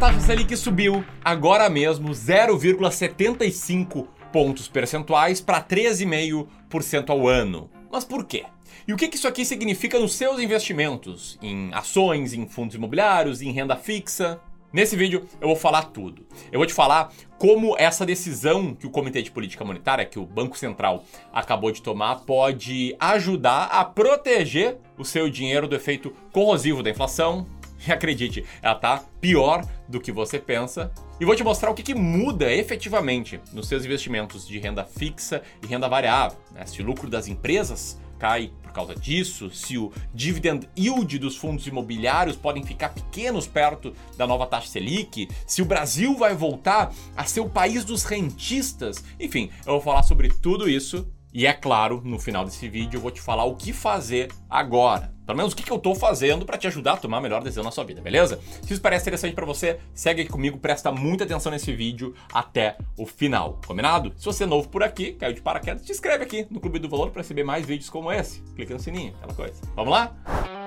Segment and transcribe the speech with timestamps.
[0.00, 7.70] taxa Selic subiu agora mesmo 0,75 pontos percentuais para 13,5% ao ano.
[7.92, 8.46] Mas por quê?
[8.88, 11.38] E o que isso aqui significa nos seus investimentos?
[11.42, 14.40] Em ações, em fundos imobiliários, em renda fixa?
[14.72, 16.26] Nesse vídeo eu vou falar tudo.
[16.50, 20.24] Eu vou te falar como essa decisão que o Comitê de Política Monetária, que o
[20.24, 26.82] Banco Central acabou de tomar, pode ajudar a proteger o seu dinheiro do efeito corrosivo
[26.82, 27.46] da inflação.
[27.86, 30.92] E acredite, ela tá pior do que você pensa.
[31.20, 35.42] E vou te mostrar o que, que muda efetivamente nos seus investimentos de renda fixa
[35.62, 36.38] e renda variável.
[36.52, 36.64] Né?
[36.66, 41.66] Se o lucro das empresas cai por causa disso, se o dividend yield dos fundos
[41.66, 47.24] imobiliários podem ficar pequenos perto da nova taxa Selic, se o Brasil vai voltar a
[47.24, 49.02] ser o país dos rentistas.
[49.18, 53.00] Enfim, eu vou falar sobre tudo isso e é claro, no final desse vídeo eu
[53.00, 55.14] vou te falar o que fazer agora.
[55.24, 57.62] Pelo menos o que eu tô fazendo para te ajudar a tomar a melhor decisão
[57.62, 58.40] na sua vida, beleza?
[58.62, 62.76] Se isso parece interessante para você, segue aqui comigo, presta muita atenção nesse vídeo até
[62.96, 64.12] o final, combinado?
[64.16, 66.88] Se você é novo por aqui, caiu de paraquedas, te inscreve aqui no Clube do
[66.88, 68.40] Valor para receber mais vídeos como esse.
[68.56, 69.60] Clica no sininho, aquela coisa.
[69.76, 70.59] Vamos lá?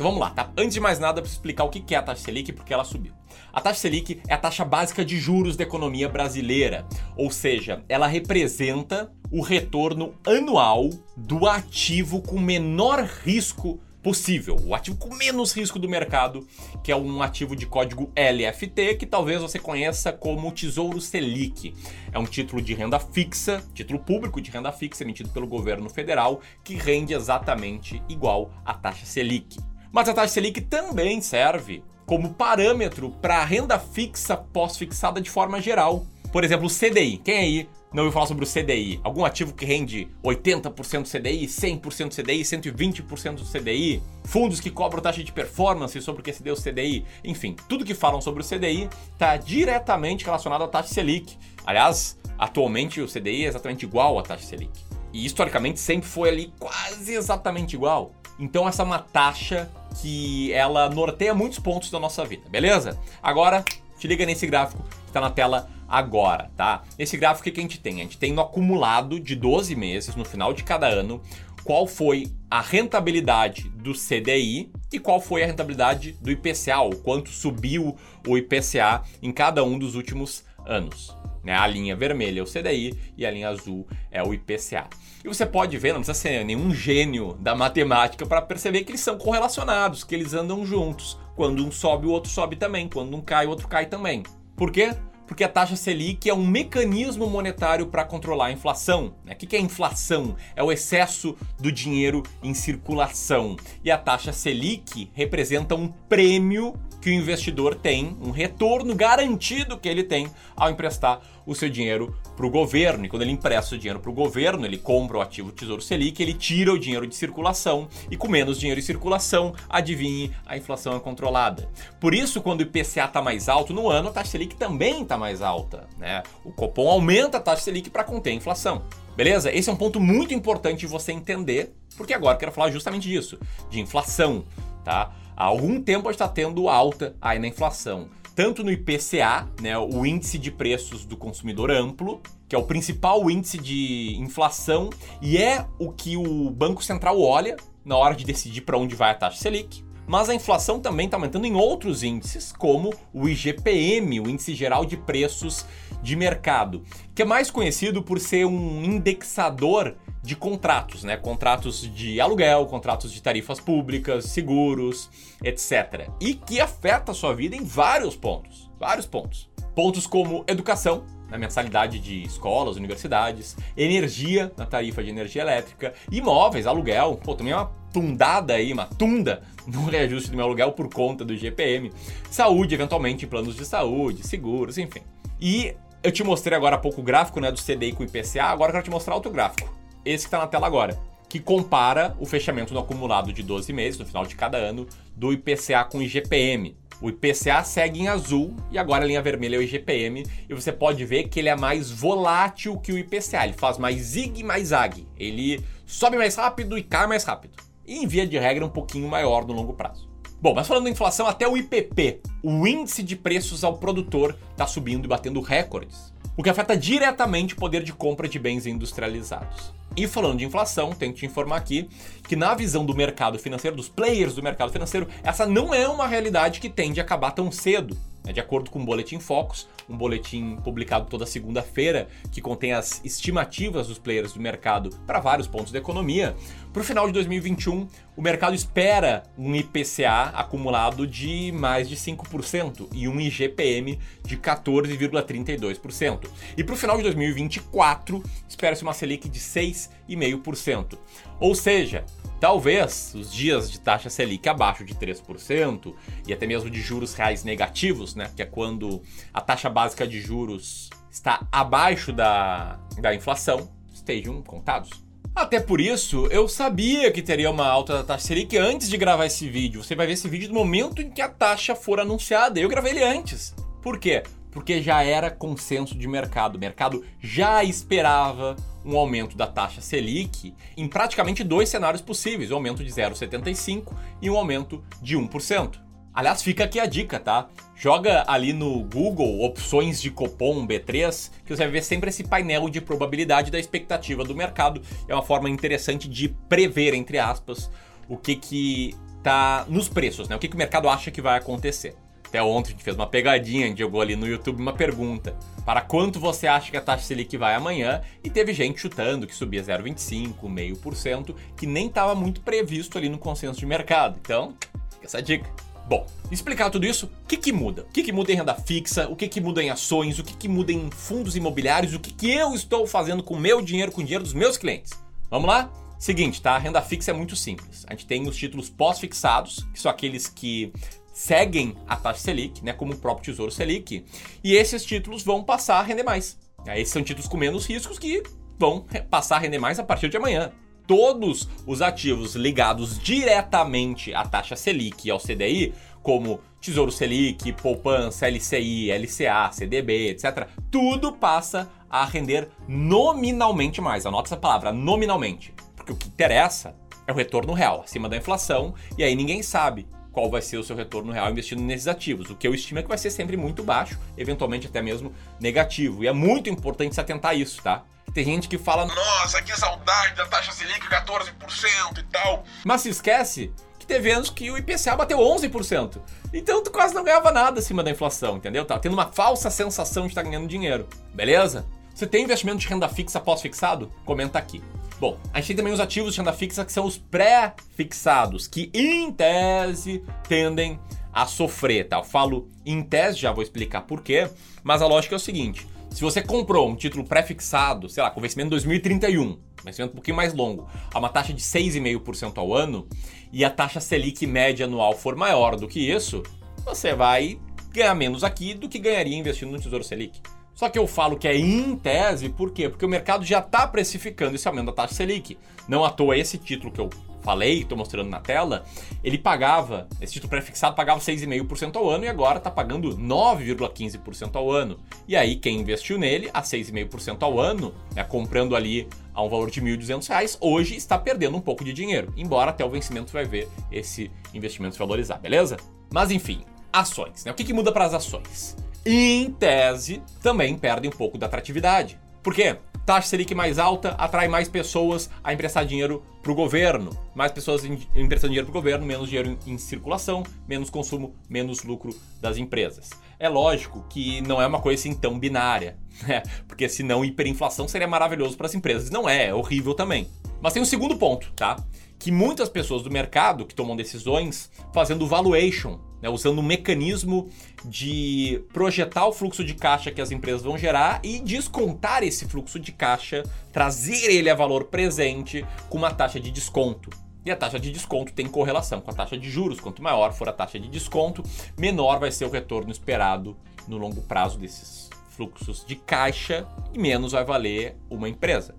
[0.00, 0.50] Então vamos lá, tá?
[0.56, 2.72] Antes de mais nada, eu preciso explicar o que é a taxa Selic por que
[2.72, 3.12] ela subiu.
[3.52, 6.86] A taxa Selic é a taxa básica de juros da economia brasileira,
[7.18, 14.96] ou seja, ela representa o retorno anual do ativo com menor risco possível, o ativo
[14.96, 16.48] com menos risco do mercado,
[16.82, 21.74] que é um ativo de código LFT, que talvez você conheça como Tesouro Selic.
[22.10, 26.40] É um título de renda fixa, título público de renda fixa emitido pelo governo federal,
[26.64, 29.58] que rende exatamente igual à taxa Selic.
[29.92, 35.60] Mas a taxa Selic também serve como parâmetro para a renda fixa pós-fixada de forma
[35.60, 36.06] geral.
[36.32, 37.18] Por exemplo, o CDI.
[37.18, 39.00] Quem aí não ouviu falar sobre o CDI?
[39.02, 44.00] Algum ativo que rende 80% do CDI, 100% do CDI, 120% do CDI?
[44.24, 47.04] Fundos que cobram taxa de performance sobre o que se deu o CDI?
[47.24, 51.36] Enfim, tudo que falam sobre o CDI está diretamente relacionado à taxa Selic.
[51.66, 54.70] Aliás, atualmente o CDI é exatamente igual à taxa Selic.
[55.12, 58.12] E historicamente sempre foi ali quase exatamente igual.
[58.40, 59.70] Então essa é uma taxa
[60.00, 62.98] que ela norteia muitos pontos da nossa vida, beleza?
[63.22, 63.62] Agora,
[63.98, 66.82] te liga nesse gráfico que está na tela agora, tá?
[66.98, 67.96] Esse gráfico que a gente tem?
[67.96, 71.20] A gente tem no acumulado de 12 meses, no final de cada ano,
[71.64, 77.28] qual foi a rentabilidade do CDI e qual foi a rentabilidade do IPCA, o quanto
[77.28, 77.96] subiu
[78.26, 81.14] o IPCA em cada um dos últimos anos.
[81.42, 81.56] Né?
[81.56, 84.88] A linha vermelha é o CDI e a linha azul é o IPCA.
[85.24, 89.00] E você pode ver, não precisa ser nenhum gênio da matemática para perceber que eles
[89.00, 91.18] são correlacionados, que eles andam juntos.
[91.36, 92.88] Quando um sobe, o outro sobe também.
[92.88, 94.22] Quando um cai, o outro cai também.
[94.56, 94.94] Por quê?
[95.30, 99.14] Porque a taxa Selic é um mecanismo monetário para controlar a inflação.
[99.24, 99.32] Né?
[99.32, 100.34] O que é inflação?
[100.56, 103.56] É o excesso do dinheiro em circulação.
[103.84, 109.88] E a taxa Selic representa um prêmio que o investidor tem, um retorno garantido que
[109.88, 113.04] ele tem ao emprestar o seu dinheiro para o governo.
[113.04, 116.22] E quando ele empresta o dinheiro para o governo, ele compra o ativo Tesouro Selic,
[116.22, 120.96] ele tira o dinheiro de circulação e com menos dinheiro em circulação, adivinhe, a inflação
[120.96, 121.68] é controlada.
[121.98, 125.18] Por isso, quando o IPCA está mais alto no ano, a taxa Selic também está
[125.18, 125.88] mais alta.
[125.98, 126.22] Né?
[126.44, 128.84] O Copom aumenta a taxa Selic para conter a inflação.
[129.16, 129.52] Beleza?
[129.52, 133.08] Esse é um ponto muito importante de você entender, porque agora eu quero falar justamente
[133.08, 133.38] disso,
[133.68, 134.44] de inflação,
[134.84, 135.12] tá?
[135.36, 138.08] Há algum tempo a gente está tendo alta aí na inflação.
[138.34, 143.30] Tanto no IPCA, né, o índice de preços do consumidor amplo, que é o principal
[143.30, 148.62] índice de inflação e é o que o Banco Central olha na hora de decidir
[148.62, 149.84] para onde vai a taxa Selic.
[150.06, 154.84] Mas a inflação também está aumentando em outros índices, como o IGPM, o Índice Geral
[154.84, 155.64] de Preços
[156.02, 156.82] de Mercado,
[157.14, 161.16] que é mais conhecido por ser um indexador de contratos, né?
[161.16, 165.10] Contratos de aluguel, contratos de tarifas públicas, seguros,
[165.42, 166.08] etc.
[166.20, 168.70] E que afeta a sua vida em vários pontos.
[168.78, 169.48] Vários pontos.
[169.74, 176.66] Pontos como educação, na mensalidade de escolas, universidades, energia na tarifa de energia elétrica, imóveis,
[176.66, 180.92] aluguel, pô, também é uma tundada aí, uma tunda no reajuste do meu aluguel por
[180.92, 181.92] conta do GPM,
[182.30, 185.02] saúde, eventualmente planos de saúde, seguros, enfim.
[185.40, 188.44] E eu te mostrei agora há pouco o gráfico né, do CDI com o IPCA,
[188.44, 190.98] agora eu quero te mostrar outro gráfico esse que está na tela agora,
[191.28, 195.32] que compara o fechamento no acumulado de 12 meses, no final de cada ano, do
[195.32, 196.76] IPCA com o IGPM.
[197.00, 200.70] O IPCA segue em azul e agora a linha vermelha é o IGPM e você
[200.70, 204.68] pode ver que ele é mais volátil que o IPCA, ele faz mais zig mais
[204.68, 207.56] zag, ele sobe mais rápido e cai mais rápido.
[207.86, 210.09] E em via de regra um pouquinho maior no longo prazo.
[210.42, 214.66] Bom, mas falando em inflação, até o IPP, o índice de preços ao produtor, está
[214.66, 219.74] subindo e batendo recordes, o que afeta diretamente o poder de compra de bens industrializados.
[219.94, 221.90] E falando de inflação, tenho que te informar aqui
[222.26, 226.06] que na visão do mercado financeiro, dos players do mercado financeiro, essa não é uma
[226.06, 227.94] realidade que tende a acabar tão cedo.
[228.30, 233.04] É de acordo com o Boletim Focus, um boletim publicado toda segunda-feira que contém as
[233.04, 236.36] estimativas dos players do mercado para vários pontos da economia,
[236.72, 242.86] para o final de 2021, o mercado espera um IPCA acumulado de mais de 5%
[242.94, 246.28] e um IGPM de 14,32%.
[246.56, 250.96] E para o final de 2024, espera-se uma Selic de 6,5%.
[251.40, 252.04] Ou seja,
[252.40, 255.94] Talvez os dias de taxa Selic abaixo de 3%
[256.26, 259.02] e até mesmo de juros reais negativos, né, que é quando
[259.32, 264.88] a taxa básica de juros está abaixo da, da inflação, estejam contados.
[265.34, 269.26] Até por isso, eu sabia que teria uma alta da taxa Selic antes de gravar
[269.26, 269.84] esse vídeo.
[269.84, 272.58] Você vai ver esse vídeo no momento em que a taxa for anunciada.
[272.58, 273.54] Eu gravei ele antes.
[273.82, 274.22] Por quê?
[274.50, 276.56] Porque já era consenso de mercado.
[276.56, 282.56] O mercado já esperava um aumento da taxa Selic em praticamente dois cenários possíveis, um
[282.56, 285.78] aumento de 0,75 e um aumento de 1%.
[286.12, 287.48] Aliás, fica aqui a dica, tá?
[287.76, 292.68] Joga ali no Google opções de Copom B3, que você vai ver sempre esse painel
[292.68, 294.82] de probabilidade da expectativa do mercado.
[295.06, 297.70] É uma forma interessante de prever, entre aspas,
[298.08, 300.34] o que que tá nos preços, né?
[300.34, 301.94] O que, que o mercado acha que vai acontecer.
[302.30, 305.36] Até ontem a gente fez uma pegadinha, a gente jogou ali no YouTube uma pergunta.
[305.66, 308.02] Para quanto você acha que a taxa Selic vai amanhã?
[308.22, 312.96] E teve gente chutando que subia 0,25%, meio por cento, que nem estava muito previsto
[312.96, 314.16] ali no consenso de mercado.
[314.22, 314.54] Então,
[315.02, 315.50] essa dica.
[315.88, 317.82] Bom, explicar tudo isso, o que, que muda?
[317.82, 319.08] O que, que muda em renda fixa?
[319.08, 320.20] O que, que muda em ações?
[320.20, 321.94] O que, que muda em fundos imobiliários?
[321.94, 324.56] O que, que eu estou fazendo com o meu dinheiro, com o dinheiro dos meus
[324.56, 324.92] clientes?
[325.28, 325.68] Vamos lá?
[325.98, 326.52] Seguinte, tá?
[326.52, 327.84] A renda fixa é muito simples.
[327.88, 330.72] A gente tem os títulos pós-fixados, que são aqueles que
[331.20, 334.06] seguem a taxa Selic, né, como o próprio Tesouro Selic,
[334.42, 336.38] e esses títulos vão passar a render mais.
[336.68, 338.22] Esses são títulos com menos riscos que
[338.58, 340.50] vão passar a render mais a partir de amanhã.
[340.86, 348.26] Todos os ativos ligados diretamente à taxa Selic e ao CDI, como Tesouro Selic, poupança,
[348.26, 354.06] LCI, LCA, CDB, etc., tudo passa a render nominalmente mais.
[354.06, 355.52] Anota essa palavra, nominalmente.
[355.76, 356.74] Porque o que interessa
[357.06, 360.64] é o retorno real, acima da inflação, e aí ninguém sabe qual vai ser o
[360.64, 362.30] seu retorno real investindo nesses ativos.
[362.30, 366.04] O que eu estimo é que vai ser sempre muito baixo, eventualmente até mesmo negativo.
[366.04, 367.84] E é muito importante se atentar a isso, tá?
[368.12, 372.44] Tem gente que fala, nossa, que saudade da taxa Selic 14% e tal.
[372.64, 376.00] Mas se esquece que teve anos que o IPCA bateu 11%.
[376.32, 378.64] Então tu quase não ganhava nada acima da inflação, entendeu?
[378.64, 380.88] Tá tendo uma falsa sensação de estar tá ganhando dinheiro.
[381.14, 381.66] Beleza?
[381.94, 383.92] Você tem investimento de renda fixa pós-fixado?
[384.04, 384.62] Comenta aqui.
[385.00, 388.70] Bom, a gente tem também os ativos de renda fixa que são os pré-fixados, que
[388.74, 390.78] em tese tendem
[391.10, 391.96] a sofrer, tá?
[391.96, 394.28] Eu falo em tese, já vou explicar por quê,
[394.62, 398.20] mas a lógica é o seguinte: se você comprou um título pré-fixado, sei lá, com
[398.20, 402.86] vencimento em 2031, vencimento um pouquinho mais longo, a uma taxa de 6,5% ao ano,
[403.32, 406.22] e a taxa Selic média anual for maior do que isso,
[406.62, 407.40] você vai
[407.72, 410.20] ganhar menos aqui do que ganharia investindo no Tesouro Selic.
[410.60, 412.68] Só que eu falo que é em tese, por quê?
[412.68, 415.38] Porque o mercado já está precificando esse aumento da taxa Selic.
[415.66, 416.90] Não à toa esse título que eu
[417.22, 418.66] falei, estou mostrando na tela,
[419.02, 424.50] ele pagava, esse título prefixado pagava 6,5% ao ano e agora está pagando 9,15% ao
[424.50, 424.78] ano.
[425.08, 429.50] E aí quem investiu nele a 6,5% ao ano, né, comprando ali a um valor
[429.50, 433.24] de R$ 1.200, hoje está perdendo um pouco de dinheiro, embora até o vencimento vai
[433.24, 435.56] ver esse investimento se valorizar, beleza?
[435.90, 437.24] Mas enfim, ações.
[437.24, 437.32] Né?
[437.32, 438.54] O que, que muda para as ações?
[438.84, 441.98] Em tese, também perdem um pouco da atratividade.
[442.22, 442.56] Por quê?
[442.84, 446.90] Taxa Selic mais alta atrai mais pessoas a emprestar dinheiro para o governo.
[447.14, 451.94] Mais pessoas emprestando dinheiro para o governo, menos dinheiro em circulação, menos consumo, menos lucro
[452.20, 452.90] das empresas.
[453.18, 456.22] É lógico que não é uma coisa assim tão binária, né?
[456.48, 458.90] Porque senão hiperinflação seria maravilhoso para as empresas.
[458.90, 460.08] Não é, é horrível também.
[460.40, 461.62] Mas tem um segundo ponto, tá?
[462.00, 467.28] Que muitas pessoas do mercado que tomam decisões fazendo valuation né, usando um mecanismo
[467.64, 472.58] de projetar o fluxo de caixa que as empresas vão gerar e descontar esse fluxo
[472.58, 476.90] de caixa, trazer ele a valor presente com uma taxa de desconto.
[477.24, 479.60] E a taxa de desconto tem correlação com a taxa de juros.
[479.60, 481.22] Quanto maior for a taxa de desconto,
[481.58, 483.36] menor vai ser o retorno esperado
[483.68, 488.54] no longo prazo desses fluxos de caixa e menos vai valer uma empresa.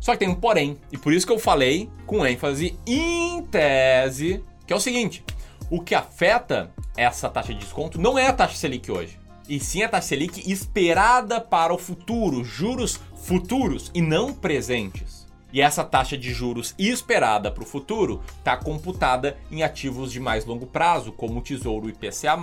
[0.00, 4.42] Só que tem um porém, e por isso que eu falei com ênfase em tese,
[4.66, 5.22] que é o seguinte:
[5.70, 9.82] o que afeta essa taxa de desconto não é a taxa Selic hoje, e sim
[9.82, 15.19] a taxa Selic esperada para o futuro, juros futuros e não presentes.
[15.52, 20.44] E essa taxa de juros esperada para o futuro está computada em ativos de mais
[20.44, 22.38] longo prazo, como o Tesouro IPCA+,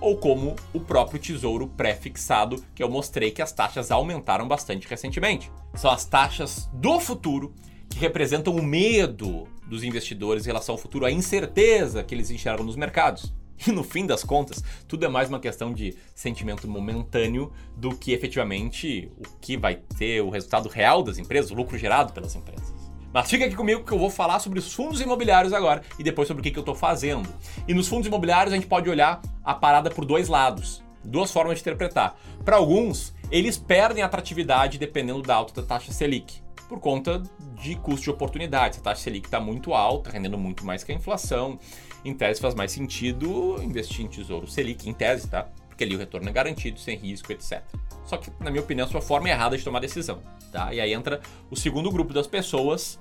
[0.00, 5.50] ou como o próprio Tesouro pré-fixado, que eu mostrei que as taxas aumentaram bastante recentemente.
[5.74, 7.54] São as taxas do futuro
[7.88, 12.64] que representam o medo dos investidores em relação ao futuro, a incerteza que eles enxergam
[12.64, 13.34] nos mercados.
[13.66, 18.12] E no fim das contas, tudo é mais uma questão de sentimento momentâneo do que
[18.12, 22.74] efetivamente o que vai ter o resultado real das empresas, o lucro gerado pelas empresas.
[23.12, 26.28] Mas fica aqui comigo que eu vou falar sobre os fundos imobiliários agora e depois
[26.28, 27.28] sobre o que, que eu estou fazendo.
[27.66, 31.56] E nos fundos imobiliários a gente pode olhar a parada por dois lados, duas formas
[31.56, 32.18] de interpretar.
[32.44, 37.22] Para alguns, eles perdem atratividade dependendo da alta da taxa Selic por conta
[37.60, 38.78] de custo de oportunidade.
[38.78, 41.58] A taxa Selic está muito alta, rendendo muito mais que a inflação.
[42.04, 45.48] Em tese faz mais sentido investir em tesouro Selic, em tese, tá?
[45.68, 47.62] Porque ali o retorno é garantido, sem risco, etc.
[48.04, 50.72] Só que, na minha opinião, é uma forma errada de tomar decisão, tá?
[50.72, 51.20] E aí entra
[51.50, 52.98] o segundo grupo das pessoas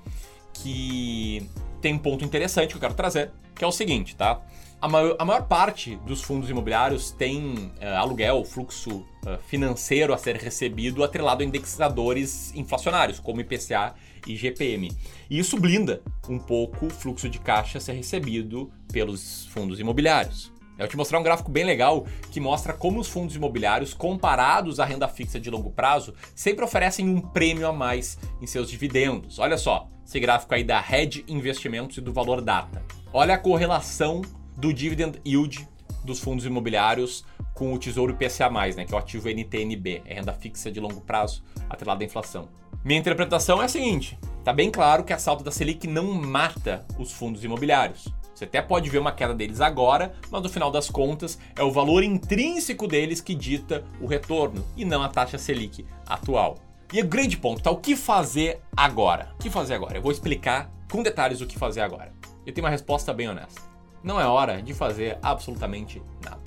[0.53, 1.47] que
[1.85, 4.41] tem um ponto interessante que eu quero trazer, que é o seguinte, tá?
[4.81, 10.17] A maior, a maior parte dos fundos imobiliários tem uh, aluguel, fluxo uh, financeiro a
[10.17, 13.93] ser recebido atrelado a indexadores inflacionários, como IPCA
[14.25, 14.91] e GPM.
[15.29, 20.54] E isso blinda um pouco o fluxo de caixa a ser recebido pelos fundos imobiliários.
[20.77, 24.85] Eu te mostrar um gráfico bem legal que mostra como os fundos imobiliários, comparados à
[24.85, 29.39] renda fixa de longo prazo, sempre oferecem um prêmio a mais em seus dividendos.
[29.39, 32.83] Olha só, esse gráfico aí da Red Investimentos e do Valor Data.
[33.13, 34.21] Olha a correlação
[34.57, 35.67] do dividend yield
[36.03, 40.33] dos fundos imobiliários com o Tesouro IPCA+, né, que é o ativo NTNB, é renda
[40.33, 42.49] fixa de longo prazo atrelada à inflação.
[42.83, 46.85] Minha interpretação é a seguinte: tá bem claro que a salta da Selic não mata
[46.99, 48.13] os fundos imobiliários.
[48.35, 51.71] Você até pode ver uma queda deles agora, mas no final das contas é o
[51.71, 56.57] valor intrínseco deles que dita o retorno e não a taxa Selic atual.
[56.93, 59.31] E o grande ponto tá o que fazer agora?
[59.39, 59.97] O que fazer agora?
[59.97, 62.13] Eu vou explicar com detalhes o que fazer agora.
[62.45, 63.75] Eu tenho uma resposta bem honesta
[64.05, 66.39] não é hora de fazer absolutamente nada.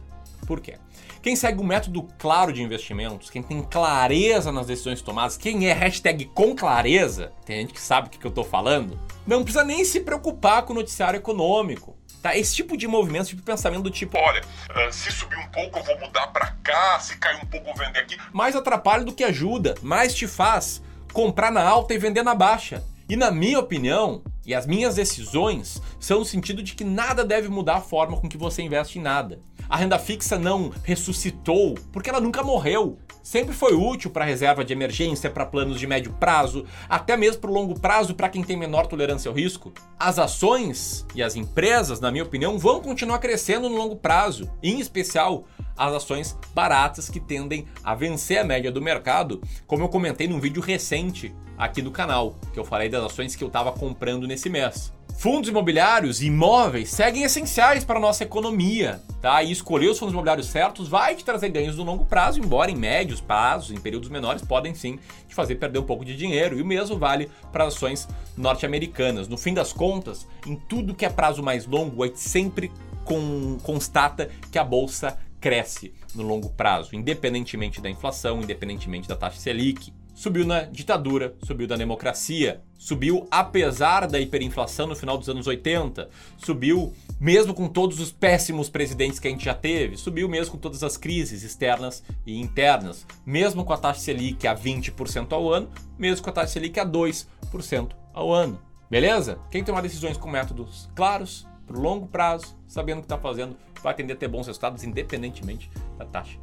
[0.48, 0.78] Por quê?
[1.20, 5.74] Quem segue um método claro de investimentos, quem tem clareza nas decisões tomadas, quem é
[5.74, 9.84] hashtag com clareza, tem gente que sabe o que eu tô falando, não precisa nem
[9.84, 11.98] se preocupar com o noticiário econômico.
[12.22, 12.34] Tá?
[12.34, 15.48] Esse tipo de movimento, esse tipo de pensamento do tipo, olha, uh, se subir um
[15.48, 18.16] pouco eu vou mudar para cá, se cair um pouco eu vou vender aqui.
[18.32, 22.82] Mais atrapalha do que ajuda, mais te faz comprar na alta e vender na baixa.
[23.06, 27.48] E na minha opinião, e as minhas decisões são no sentido de que nada deve
[27.48, 29.40] mudar a forma com que você investe em nada.
[29.68, 32.98] A renda fixa não ressuscitou porque ela nunca morreu.
[33.22, 37.50] Sempre foi útil para reserva de emergência, para planos de médio prazo, até mesmo para
[37.50, 39.70] o longo prazo para quem tem menor tolerância ao risco.
[39.98, 44.80] As ações e as empresas, na minha opinião, vão continuar crescendo no longo prazo, em
[44.80, 45.44] especial
[45.76, 50.40] as ações baratas que tendem a vencer a média do mercado, como eu comentei num
[50.40, 54.48] vídeo recente aqui do canal, que eu falei das ações que eu estava comprando nesse
[54.48, 54.96] mês.
[55.18, 59.42] Fundos imobiliários imóveis seguem essenciais para a nossa economia, tá?
[59.42, 62.76] E escolher os fundos imobiliários certos vai te trazer ganhos no longo prazo, embora em
[62.76, 64.96] médios prazos, em períodos menores, podem sim
[65.26, 66.56] te fazer perder um pouco de dinheiro.
[66.56, 68.06] E o mesmo vale para ações
[68.36, 69.26] norte-americanas.
[69.26, 72.70] No fim das contas, em tudo que é prazo mais longo, a gente sempre
[73.04, 79.40] com, constata que a bolsa cresce no longo prazo, independentemente da inflação, independentemente da taxa
[79.40, 79.92] Selic.
[80.18, 86.10] Subiu na ditadura, subiu na democracia, subiu apesar da hiperinflação no final dos anos 80,
[86.36, 90.58] subiu mesmo com todos os péssimos presidentes que a gente já teve, subiu mesmo com
[90.58, 95.70] todas as crises externas e internas, mesmo com a taxa Selic a 20% ao ano,
[95.96, 98.60] mesmo com a taxa Selic a 2% ao ano.
[98.90, 99.38] Beleza?
[99.52, 103.94] Quem tomar decisões com métodos claros, para longo prazo, sabendo o que está fazendo, vai
[103.94, 106.36] tender a ter bons resultados independentemente da taxa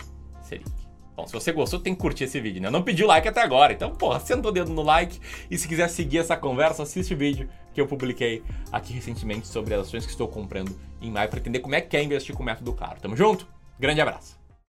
[0.44, 0.85] Selic.
[1.15, 2.69] Bom, se você gostou, tem que curtir esse vídeo, né?
[2.69, 5.19] Não pediu like até agora, então, porra, senta o dedo no like
[5.50, 9.74] e se quiser seguir essa conversa, assiste o vídeo que eu publiquei aqui recentemente sobre
[9.74, 12.43] as ações que estou comprando em maio para entender como é que é investir com
[12.43, 13.00] o método claro.
[13.00, 13.48] Tamo junto?
[13.79, 14.45] Grande abraço!